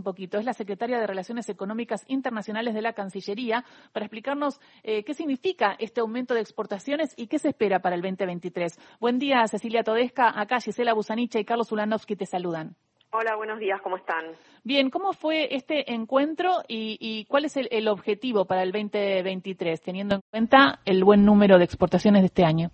[0.00, 0.38] un poquito.
[0.38, 5.76] Es la secretaria de Relaciones Económicas Internacionales de la Cancillería para explicarnos eh, qué significa
[5.78, 8.78] este aumento de exportaciones y qué se espera para el 2023.
[8.98, 10.32] Buen día, Cecilia Todesca.
[10.34, 12.76] Acá Gisela Busanicha y Carlos Ulanovsky te saludan.
[13.12, 14.24] Hola, buenos días, ¿cómo están?
[14.62, 20.20] Bien, ¿cómo fue este encuentro y, cuál es el, objetivo para el 2023, teniendo en
[20.30, 22.70] cuenta el buen número de exportaciones de este año?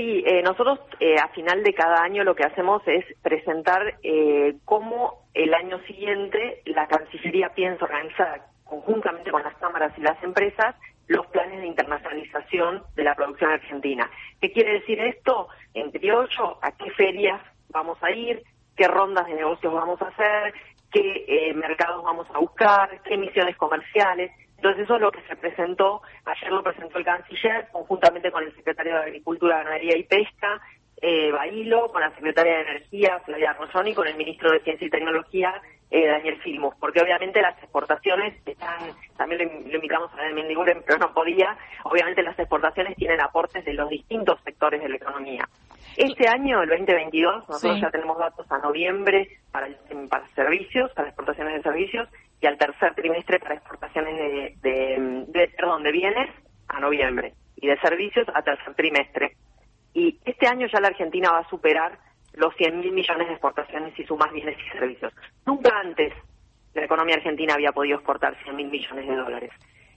[0.00, 4.54] Sí, eh, nosotros eh, a final de cada año lo que hacemos es presentar eh,
[4.64, 10.74] cómo el año siguiente la Cancillería piensa organizar conjuntamente con las cámaras y las empresas
[11.06, 14.10] los planes de internacionalización de la producción argentina.
[14.40, 15.48] ¿Qué quiere decir esto?
[15.74, 18.42] En criollo, ¿a qué ferias vamos a ir?
[18.80, 20.54] qué rondas de negocios vamos a hacer,
[20.90, 24.32] qué eh, mercados vamos a buscar, qué misiones comerciales.
[24.60, 28.54] Entonces eso es lo que se presentó, ayer lo presentó el canciller conjuntamente con el
[28.54, 30.60] secretario de Agricultura, Ganadería y Pesca,
[31.00, 34.86] eh, Bailo, con la secretaria de Energía, Flavia Rosoni, y con el ministro de Ciencia
[34.86, 40.34] y Tecnología, eh, Daniel Filmus, porque obviamente las exportaciones están, también lo, invitamos a Daniel
[40.34, 44.96] Mendiguren, pero no podía, obviamente las exportaciones tienen aportes de los distintos sectores de la
[44.96, 45.48] economía.
[45.96, 49.68] Este año, el 2022, nosotros ya tenemos datos a noviembre para,
[50.10, 54.56] para servicios, para exportaciones de servicios, y al tercer trimestre para exportaciones de,
[55.26, 56.30] de, perdón, de bienes
[56.68, 59.36] a noviembre, y de servicios a tercer trimestre.
[59.92, 61.98] Y este año ya la Argentina va a superar
[62.34, 65.12] los 100.000 millones de exportaciones y sumas bienes y servicios.
[65.44, 66.12] Nunca antes
[66.74, 69.50] la economía argentina había podido exportar 100.000 millones de dólares.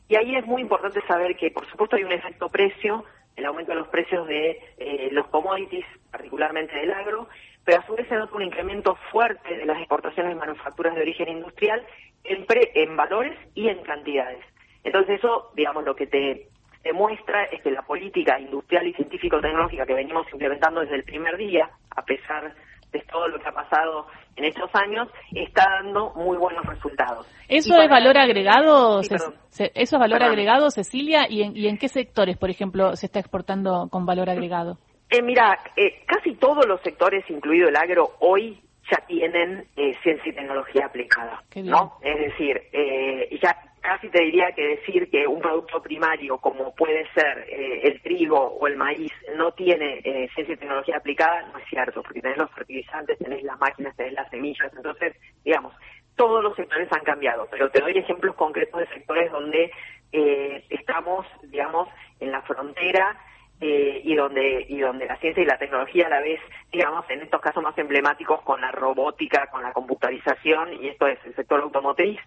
[0.09, 3.05] Y ahí es muy importante saber que, por supuesto, hay un efecto precio,
[3.35, 7.29] el aumento de los precios de eh, los commodities, particularmente del agro,
[7.63, 11.01] pero a su vez se nota un incremento fuerte de las exportaciones de manufacturas de
[11.01, 11.85] origen industrial
[12.23, 14.43] en, en valores y en cantidades.
[14.83, 16.47] Entonces eso, digamos, lo que te
[16.83, 21.69] demuestra es que la política industrial y científico-tecnológica que venimos implementando desde el primer día,
[21.95, 22.53] a pesar
[22.91, 27.27] de todo lo que ha pasado en estos años, está dando muy buenos resultados.
[27.47, 28.99] ¿Eso es valor agregado?
[28.99, 29.33] ¿Eso
[29.73, 31.27] es valor agregado, Cecilia?
[31.29, 34.77] ¿Y en, ¿Y en qué sectores, por ejemplo, se está exportando con valor agregado?
[35.09, 38.59] Eh, mira, eh, casi todos los sectores, incluido el agro, hoy
[38.91, 41.97] ya tienen eh, ciencia y tecnología aplicada, ¿no?
[42.01, 47.05] Es decir, eh, ya casi te diría que decir que un producto primario como puede
[47.13, 51.59] ser eh, el trigo o el maíz no tiene eh, ciencia y tecnología aplicada no
[51.59, 55.73] es cierto, porque tenés los fertilizantes, tenés las máquinas, tenés las semillas, entonces, digamos,
[56.15, 59.69] todos los sectores han cambiado, pero te doy ejemplos concretos de sectores donde
[60.13, 61.89] eh, estamos, digamos,
[62.21, 63.19] en la frontera
[63.65, 66.39] y donde y donde la ciencia y la tecnología a la vez,
[66.71, 71.19] digamos, en estos casos más emblemáticos con la robótica, con la computarización, y esto es
[71.25, 72.19] el sector automotriz,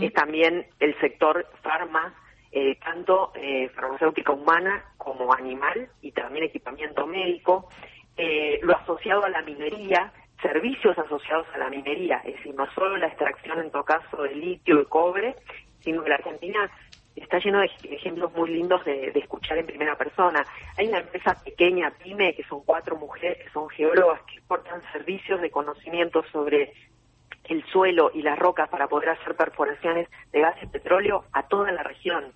[0.00, 2.14] es también el sector farma,
[2.50, 7.68] eh, tanto eh, farmacéutica humana como animal y también equipamiento médico,
[8.16, 12.96] eh, lo asociado a la minería, servicios asociados a la minería, es decir, no solo
[12.96, 15.34] la extracción en todo caso de litio y cobre,
[15.80, 16.70] sino que la Argentina
[17.16, 20.44] está lleno de ejemplos muy lindos de, de, escuchar en primera persona.
[20.76, 25.40] Hay una empresa pequeña, PYME, que son cuatro mujeres que son geólogas que exportan servicios
[25.40, 26.72] de conocimiento sobre
[27.44, 31.70] el suelo y las rocas para poder hacer perforaciones de gas y petróleo a toda
[31.72, 32.32] la región.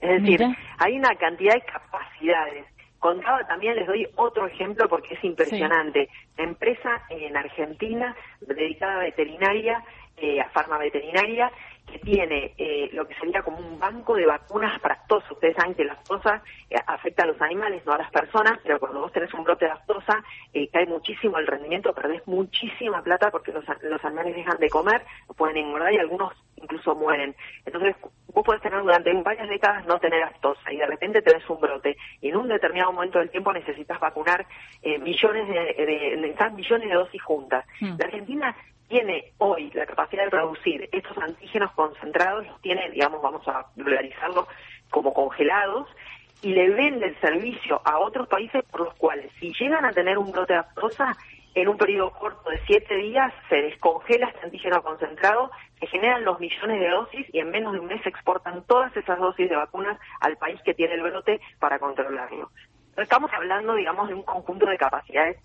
[0.00, 0.44] Es decir,
[0.78, 2.66] hay una cantidad de capacidades.
[2.98, 6.08] Contaba también, les doy otro ejemplo porque es impresionante.
[6.36, 9.84] empresa en Argentina dedicada a veterinaria,
[10.16, 11.50] eh, a farma veterinaria,
[11.90, 15.32] que tiene eh, lo que sería como un banco de vacunas para aftosa.
[15.32, 18.78] Ustedes saben que la aftosa eh, afecta a los animales, no a las personas, pero
[18.78, 20.22] cuando vos tenés un brote de aftosa
[20.52, 25.02] eh, cae muchísimo el rendimiento, perdés muchísima plata porque los, los animales dejan de comer,
[25.36, 27.34] pueden engordar y algunos incluso mueren.
[27.64, 27.96] Entonces
[28.32, 31.96] vos podés tener durante varias décadas no tener aftosa y de repente tenés un brote
[32.20, 34.46] y en un determinado momento del tiempo necesitas vacunar
[35.00, 37.64] millones de, de, millones de dosis juntas.
[37.80, 37.96] Hmm.
[37.98, 38.56] La Argentina
[38.88, 44.46] tiene hoy la capacidad de producir estos antígenos concentrados, los tiene, digamos, vamos a dolarizarlos
[44.90, 45.88] como congelados,
[46.40, 50.18] y le vende el servicio a otros países por los cuales, si llegan a tener
[50.18, 51.16] un brote de aftosa,
[51.54, 55.50] en un periodo corto de siete días se descongela este antígeno concentrado,
[55.80, 59.18] se generan los millones de dosis y en menos de un mes exportan todas esas
[59.18, 62.50] dosis de vacunas al país que tiene el brote para controlarlo.
[62.96, 65.38] Estamos hablando, digamos, de un conjunto de capacidades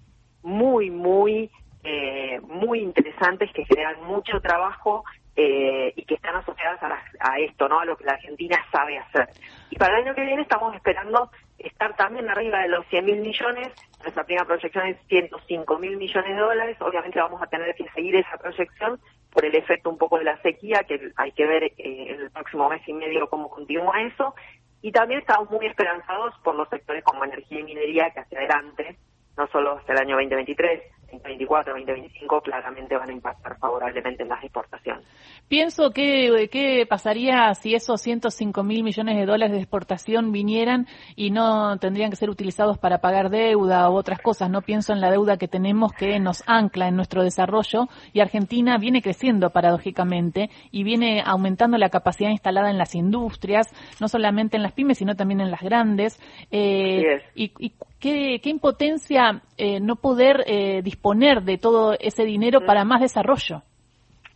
[0.44, 1.50] muy, muy
[1.84, 5.04] eh, muy interesantes que generan mucho trabajo
[5.36, 6.80] eh, y que están asociadas
[7.20, 7.80] a, esto, ¿no?
[7.80, 9.30] A lo que la Argentina sabe hacer.
[9.72, 13.20] Y para el año que viene estamos esperando estar también arriba de los 100 mil
[13.20, 13.70] millones.
[14.02, 16.78] Nuestra primera proyección es 105 mil millones de dólares.
[16.82, 19.00] Obviamente vamos a tener que seguir esa proyección
[19.32, 22.32] por el efecto un poco de la sequía, que hay que ver eh, en el
[22.32, 24.36] próximo mes y medio cómo continúa eso.
[24.84, 28.98] Y también estamos muy esperanzados por los sectores como energía y minería que hacia adelante,
[29.38, 30.84] no solo hasta el año 2023,
[31.14, 35.06] 2024, 2025 claramente van a impactar favorablemente en las exportaciones.
[35.48, 41.32] Pienso que qué pasaría si esos 105 mil millones de dólares de exportación vinieran y
[41.32, 44.50] no tendrían que ser utilizados para pagar deuda u otras cosas.
[44.50, 48.78] No pienso en la deuda que tenemos que nos ancla en nuestro desarrollo y Argentina
[48.78, 53.68] viene creciendo paradójicamente y viene aumentando la capacidad instalada en las industrias,
[54.00, 56.20] no solamente en las pymes, sino también en las grandes.
[56.52, 62.66] Eh, y, qué, impotencia eh, no poder eh, disponer de todo ese dinero mm.
[62.66, 63.62] para más desarrollo.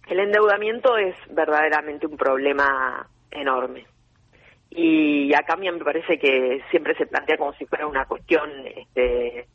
[0.08, 3.86] El endeudamiento es verdaderamente un problema enorme.
[4.70, 8.50] Y acá a mí me parece que siempre se plantea como si fuera una cuestión,
[8.76, 9.48] este,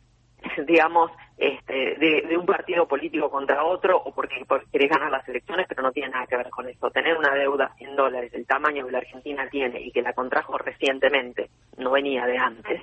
[0.67, 5.67] digamos, este, de, un partido político contra otro o porque, porque querés ganar las elecciones,
[5.69, 6.91] pero no tiene nada que ver con eso.
[6.91, 10.57] Tener una deuda en dólares del tamaño que la Argentina tiene y que la contrajo
[10.59, 12.81] recientemente, no venía de antes,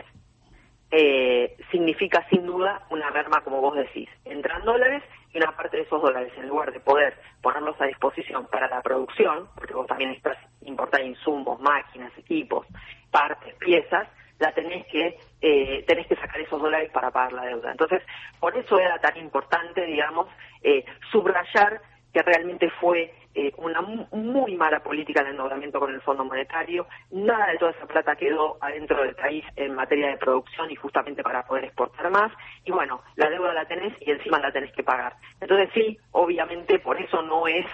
[0.91, 4.09] eh, significa sin duda una merma, como vos decís.
[4.25, 5.03] Entran dólares
[5.33, 8.81] y una parte de esos dólares, en lugar de poder ponerlos a disposición para la
[8.81, 12.65] producción, porque vos también estás importar insumos, máquinas, equipos,
[13.11, 14.07] partes, piezas,
[14.39, 17.71] la tenés que eh, tenés que sacar esos dólares para pagar la deuda.
[17.71, 18.01] Entonces,
[18.39, 20.27] por eso era tan importante, digamos,
[20.63, 21.81] eh, subrayar
[22.13, 26.87] que realmente fue eh, una muy mala política de endeudamiento con el Fondo Monetario.
[27.11, 31.21] Nada de toda esa plata quedó adentro del país en materia de producción y justamente
[31.21, 32.31] para poder exportar más.
[32.65, 35.13] Y bueno, la deuda la tenés y encima la tenés que pagar.
[35.39, 37.65] Entonces sí, obviamente por eso no es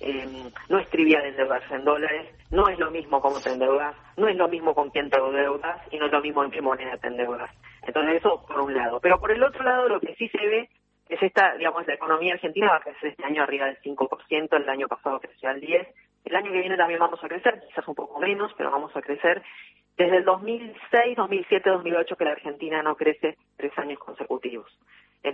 [0.00, 4.28] eh, no es trivial endeudarse en dólares, no es lo mismo como te endeudas, no
[4.28, 6.96] es lo mismo con quién te endeudas y no es lo mismo en qué moneda
[6.98, 7.50] te endeudas.
[7.86, 9.00] Entonces eso por un lado.
[9.00, 10.68] Pero por el otro lado lo que sí se ve
[11.14, 14.68] es esta, digamos, la economía argentina va a crecer este año arriba del 5%, el
[14.68, 15.86] año pasado creció al 10%,
[16.24, 19.02] el año que viene también vamos a crecer, quizás un poco menos, pero vamos a
[19.02, 19.42] crecer.
[19.96, 24.23] Desde el 2006, 2007, 2008 que la Argentina no crece tres años consecutivos.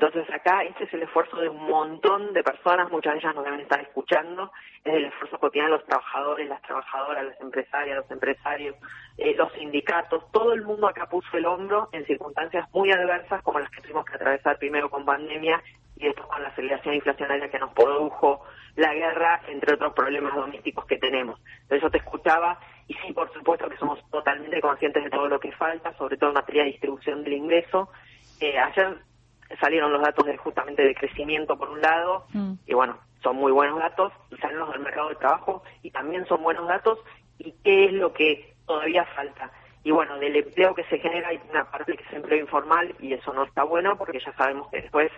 [0.00, 3.44] Entonces acá este es el esfuerzo de un montón de personas, muchas de ellas nos
[3.44, 4.50] deben estar escuchando,
[4.82, 8.76] es el esfuerzo cotidiano de los trabajadores, las trabajadoras, las empresarias, los empresarios,
[9.18, 13.58] eh, los sindicatos, todo el mundo acá puso el hombro en circunstancias muy adversas como
[13.58, 15.62] las que tuvimos que atravesar primero con pandemia
[15.96, 18.40] y después con la aceleración inflacionaria que nos produjo
[18.76, 21.38] la guerra, entre otros problemas domésticos que tenemos.
[21.64, 22.58] Entonces yo te escuchaba
[22.88, 26.30] y sí, por supuesto que somos totalmente conscientes de todo lo que falta, sobre todo
[26.30, 27.90] en materia de distribución del ingreso.
[28.40, 28.96] Eh, ayer
[29.60, 32.52] salieron los datos de, justamente de crecimiento por un lado, mm.
[32.66, 36.26] y bueno, son muy buenos datos, y salen los del mercado de trabajo, y también
[36.26, 36.98] son buenos datos,
[37.38, 39.50] y qué es lo que todavía falta.
[39.82, 43.12] Y bueno, del empleo que se genera hay una parte que es empleo informal, y
[43.12, 45.10] eso no está bueno, porque ya sabemos que después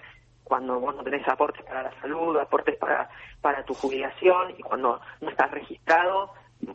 [0.45, 3.09] cuando vos no tenés aportes para la salud, aportes para,
[3.41, 6.35] para tu jubilación y cuando no estás registrado,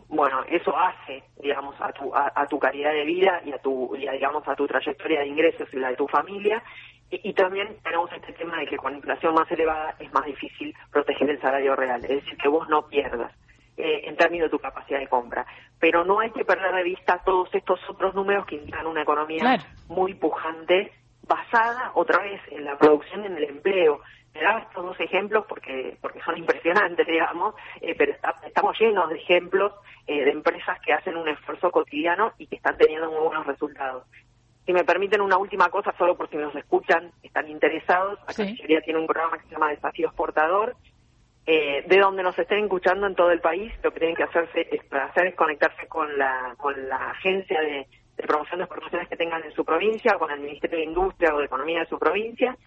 [0.09, 4.09] bueno, eso hace, digamos, a tu, a, tu calidad de vida y a tu, y
[4.09, 6.61] digamos, a tu trayectoria de ingresos y la de tu familia.
[7.09, 11.29] Y, también tenemos este tema de que con inflación más elevada es más difícil proteger
[11.29, 13.31] el salario real, es decir, que vos no pierdas
[13.77, 15.45] eh, en términos de tu capacidad de compra.
[15.79, 19.57] Pero no hay que perder de vista todos estos otros números que indican una economía
[19.87, 20.91] muy pujante,
[21.25, 24.01] basada otra vez en la producción y en el empleo.
[24.33, 28.13] Me daba estos dos ejemplos porque porque son impresionantes, digamos, eh, pero
[28.45, 29.73] estamos llenos de ejemplos
[30.05, 34.03] eh, de empresas que hacen un esfuerzo cotidiano y que están teniendo muy buenos resultados.
[34.65, 38.81] Si me permiten una última cosa, solo por si nos escuchan, están interesados, la Cancillería
[38.81, 40.75] tiene un programa que se llama Desafío Exportador,
[41.49, 44.67] eh, de donde nos estén escuchando en todo el país, lo que tienen que hacerse
[44.69, 49.15] es, para hacer es conectarse con la, con la agencia de, promoción de exportaciones que
[49.15, 52.57] tengan en su provincia, con el Ministerio de Industria o de Economía de su provincia,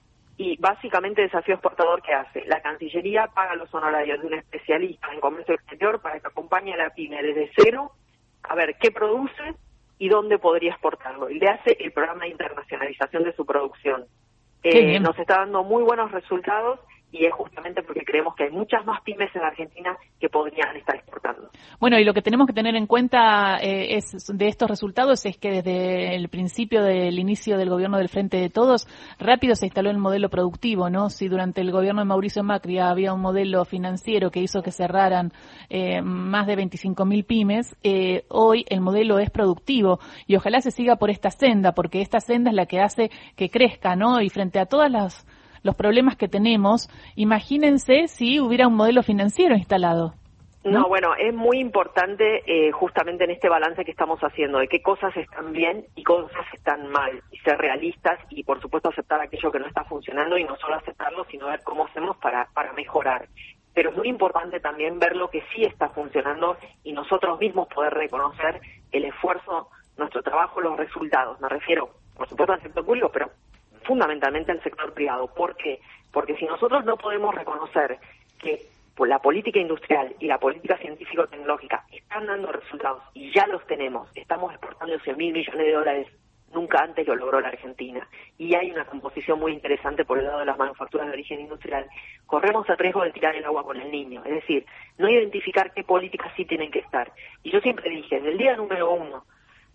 [0.41, 5.21] y básicamente Desafío Exportador que hace, la Cancillería paga los honorarios de un especialista en
[5.21, 7.93] comercio exterior para que acompañe a la pyme desde cero
[8.45, 9.55] a ver qué produce
[9.99, 11.29] y dónde podría exportarlo.
[11.29, 14.07] Y le hace el programa de internacionalización de su producción.
[14.63, 16.81] Eh, nos está dando muy buenos resultados
[17.13, 20.95] y es justamente porque creemos que hay muchas más pymes en Argentina que podrían estar
[20.95, 21.51] exportando.
[21.81, 25.37] Bueno, y lo que tenemos que tener en cuenta eh, es de estos resultados es
[25.37, 28.87] que desde el principio del inicio del gobierno del Frente de Todos,
[29.19, 31.11] rápido se instaló el modelo productivo, ¿no?
[31.11, 35.33] Si durante el gobierno de Mauricio Macri había un modelo financiero que hizo que cerraran
[35.69, 40.97] eh, más de 25.000 pymes, eh, hoy el modelo es productivo y ojalá se siga
[40.97, 44.21] por esta senda, porque esta senda es la que hace que crezca, ¿no?
[44.21, 45.27] Y frente a todas las
[45.63, 50.15] los problemas que tenemos, imagínense si hubiera un modelo financiero instalado.
[50.63, 50.89] ¿No?
[50.89, 55.17] bueno, es muy importante eh, justamente en este balance que estamos haciendo, de qué cosas
[55.17, 59.59] están bien y cosas están mal, y ser realistas y por supuesto aceptar aquello que
[59.59, 63.27] no está funcionando y no solo aceptarlo, sino ver cómo hacemos para, para mejorar.
[63.73, 67.95] Pero es muy importante también ver lo que sí está funcionando y nosotros mismos poder
[67.95, 68.61] reconocer
[68.93, 71.41] el esfuerzo, nuestro trabajo, los resultados.
[71.41, 73.31] Me refiero, por supuesto, al sector público, pero
[73.91, 75.27] fundamentalmente al sector privado.
[75.35, 75.81] ¿Por qué?
[76.13, 77.99] Porque si nosotros no podemos reconocer
[78.39, 78.69] que
[79.05, 84.53] la política industrial y la política científico-tecnológica están dando resultados y ya los tenemos, estamos
[84.53, 86.07] exportando 100 mil millones de dólares
[86.53, 88.09] nunca antes lo logró la Argentina.
[88.39, 91.89] Y hay una composición muy interesante por el lado de las manufacturas de origen industrial.
[92.27, 94.65] Corremos el riesgo de tirar el agua con el niño, es decir,
[94.99, 97.11] no identificar qué políticas sí tienen que estar.
[97.43, 99.25] Y yo siempre dije, desde el día número uno,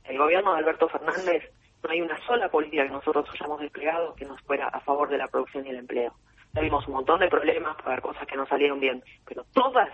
[0.05, 1.51] el gobierno de Alberto Fernández,
[1.86, 5.18] no hay una sola política que nosotros hayamos desplegado que nos fuera a favor de
[5.18, 6.13] la producción y el empleo.
[6.54, 9.89] Tuvimos un montón de problemas ver cosas que no salieron bien, pero todas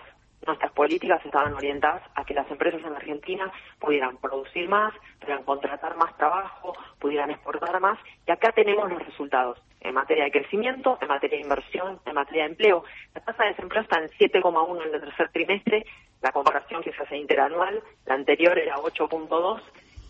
[0.46, 5.96] nuestras políticas estaban orientadas a que las empresas en Argentina pudieran producir más, pudieran contratar
[5.98, 11.08] más trabajo, pudieran exportar más, y acá tenemos los resultados en materia de crecimiento, en
[11.08, 12.84] materia de inversión, en materia de empleo.
[13.14, 15.86] La tasa de desempleo está en 7,1 en el tercer trimestre,
[16.22, 19.62] la comparación que se hace interanual, la anterior era 8,2,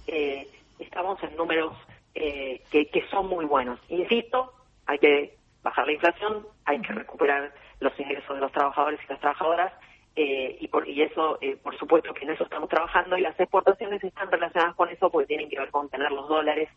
[0.08, 0.48] eh,
[0.82, 1.74] estamos en números
[2.14, 3.80] eh, que, que son muy buenos.
[3.90, 4.54] Insisto,
[4.86, 9.20] hay que bajar la inflación, hay que recuperar los ingresos de los trabajadores y las
[9.20, 9.74] trabajadoras,
[10.16, 13.40] eh, y, por, y eso, eh, por supuesto que en eso estamos trabajando y las
[13.40, 16.68] exportaciones están relacionadas con eso porque tienen que ver con tener los dólares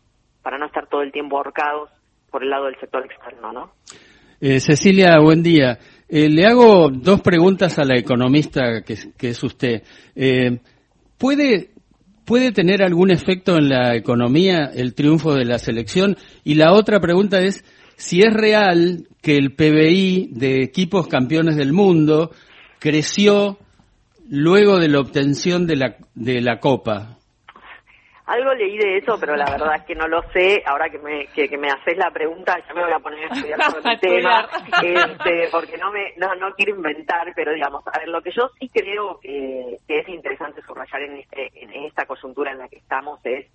[0.41, 1.89] para no estar todo el tiempo ahorcados
[2.31, 3.71] por el lado del sector externo, ¿no?
[4.39, 5.77] Eh, Cecilia, buen día.
[6.07, 9.83] le hago dos preguntas a la economista que, que es usted.
[11.17, 11.74] ¿Puede
[12.25, 16.17] ¿Puede tener algún efecto en la economía el triunfo de la selección?
[16.43, 17.63] Y la otra pregunta es
[17.97, 22.31] si es real que el PBI de equipos campeones del mundo
[22.79, 23.59] creció
[24.27, 27.19] luego de la obtención de la, de la Copa?
[28.27, 30.63] Algo leí de eso, pero la verdad es que no lo sé.
[30.65, 33.61] Ahora que me, que, me haces la pregunta, ya me voy a poner a estudiar
[33.71, 34.49] sobre el tema,
[34.81, 38.49] este, porque no me no, no quiero inventar, pero digamos, a ver, lo que yo
[38.59, 42.77] sí creo que, que es interesante subrayar en, este, en esta coyuntura en la que
[42.77, 43.47] estamos es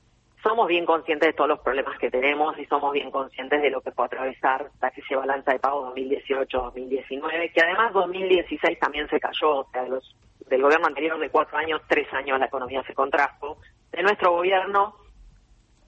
[0.42, 3.80] somos bien conscientes de todos los problemas que tenemos y somos bien conscientes de lo
[3.80, 9.20] que puede atravesar la crisis de balanza de pago 2018-2019, que además 2016 también se
[9.20, 10.16] cayó, o sea, los,
[10.48, 13.58] del gobierno anterior de cuatro años, tres años la economía se contrajo,
[14.00, 14.94] de nuestro gobierno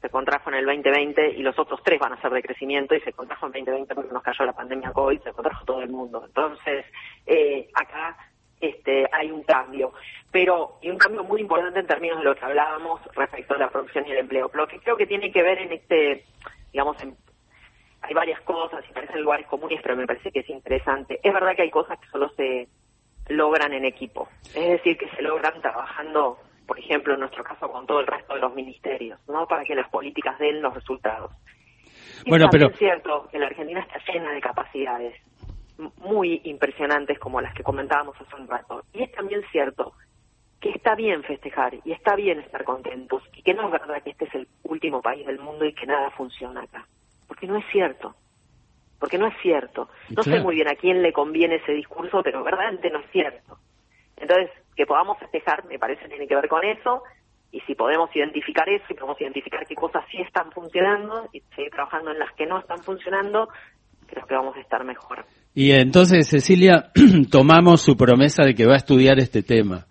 [0.03, 3.01] se contrajo en el 2020 y los otros tres van a ser de crecimiento y
[3.01, 6.23] se contrajo en 2020 porque nos cayó la pandemia COVID, se contrajo todo el mundo.
[6.27, 6.85] Entonces,
[7.25, 8.19] eh, acá
[8.61, 9.95] este, hay un cambio,
[10.31, 13.71] pero y un cambio muy importante en términos de lo que hablábamos respecto a la
[13.71, 14.51] producción y el empleo.
[14.53, 16.27] Lo que creo que tiene que ver en este,
[16.71, 16.99] digamos,
[18.03, 21.19] hay varias cosas y parecen lugares comunes, pero me parece que es interesante.
[21.23, 22.69] Es verdad que hay cosas que solo se
[23.29, 27.87] logran en equipo, es decir, que se logran trabajando, por ejemplo, en nuestro caso con
[27.87, 29.47] todo el resto de los ministerios, ¿no?
[29.47, 31.33] Para que las políticas den los resultados.
[32.27, 35.15] bueno, pero es cierto que la Argentina está llena de capacidades
[35.99, 38.85] muy impresionantes como las que comentábamos hace un rato.
[38.93, 39.95] Y es también cierto
[40.61, 44.11] que está bien festejar y está bien estar contentos y que no es verdad que
[44.11, 46.87] este es el último país del mundo y que nada funciona acá.
[47.27, 48.15] Porque no es cierto.
[49.01, 49.89] Porque no es cierto.
[50.11, 53.59] No sé muy bien a quién le conviene ese discurso, pero verdaderamente no es cierto.
[54.17, 57.03] Entonces, que podamos festejar, me parece, tiene que ver con eso.
[57.51, 61.71] Y si podemos identificar eso y podemos identificar qué cosas sí están funcionando y seguir
[61.71, 63.49] trabajando en las que no están funcionando,
[64.07, 65.25] creo que vamos a estar mejor.
[65.55, 66.91] Y entonces, Cecilia,
[67.31, 69.87] tomamos su promesa de que va a estudiar este tema.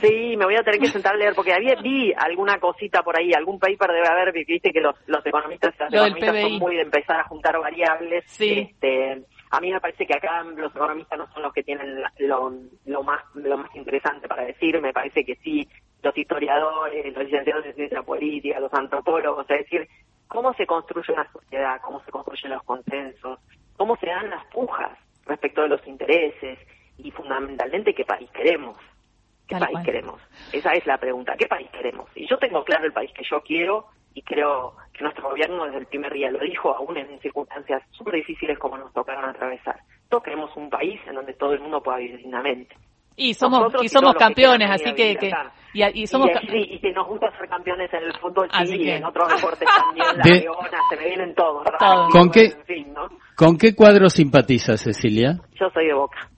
[0.00, 3.18] Sí, me voy a tener que sentar a leer porque había, vi alguna cosita por
[3.18, 7.24] ahí, algún paper debe haber, viste que los, los economistas, son muy de empezar a
[7.24, 8.24] juntar variables.
[8.26, 8.68] Sí.
[8.70, 9.22] Este,
[9.54, 12.52] a mí me parece que acá los economistas no son los que tienen lo,
[12.86, 15.68] lo más lo más interesante para decir, me parece que sí,
[16.02, 19.88] los historiadores, los licenciados en ciencia política, los antropólogos, es decir,
[20.26, 23.38] cómo se construye una sociedad, cómo se construyen los consensos,
[23.76, 26.58] cómo se dan las pujas respecto de los intereses
[26.98, 28.76] y fundamentalmente qué país queremos.
[29.46, 30.20] ¿Qué país queremos?
[30.52, 31.36] Esa es la pregunta.
[31.36, 32.10] ¿Qué país queremos?
[32.16, 35.78] Y yo tengo claro el país que yo quiero y creo que nuestro gobierno desde
[35.78, 39.76] el primer día lo dijo, aún en circunstancias súper difíciles como nos tocaron atravesar.
[40.08, 42.76] Todos queremos un país en donde todo el mundo pueda vivir dignamente.
[43.16, 45.32] Y somos y somos campeones, así que, que
[45.72, 49.68] y, somos y, que nos gusta ser campeones en el fútbol y en otros deportes
[49.68, 51.64] también, la leona, se me vienen todos.
[52.10, 52.52] ¿Con qué,
[53.36, 55.38] ¿Con qué cuadro simpatiza Cecilia?
[55.54, 56.28] Yo soy de Boca.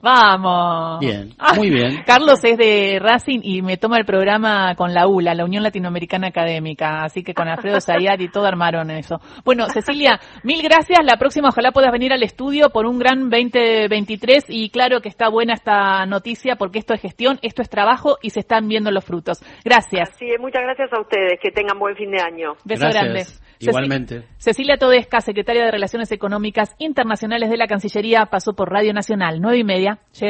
[0.00, 1.00] Vamos.
[1.00, 2.02] Bien, muy bien.
[2.06, 6.28] Carlos es de Racing y me toma el programa con la ULA, la Unión Latinoamericana
[6.28, 9.20] Académica, así que con Alfredo Zayat y todo armaron eso.
[9.44, 10.98] Bueno, Cecilia, mil gracias.
[11.04, 15.28] La próxima ojalá puedas venir al estudio por un gran 2023 y claro que está
[15.28, 19.04] buena esta noticia porque esto es gestión, esto es trabajo y se están viendo los
[19.04, 19.42] frutos.
[19.64, 20.10] Gracias.
[20.18, 21.38] Sí, muchas gracias a ustedes.
[21.40, 22.54] Que tengan buen fin de año.
[22.64, 23.24] Beso grande.
[23.60, 24.24] Igualmente.
[24.36, 29.58] Cecilia Todesca, secretaria de Relaciones Económicas Internacionales de la Cancillería, pasó por Radio Nacional, nueve
[29.58, 29.87] y media.
[29.88, 29.98] Julia.
[30.12, 30.26] Sí,